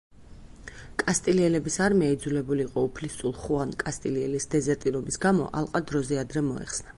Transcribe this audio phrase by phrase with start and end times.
[1.01, 6.89] კასტილიელების არმია იძულებული იყო უფლისწულ ხუან კასტილიელის დეზერტირობის გამო ალყა დროზე ადრე მოეხსნა.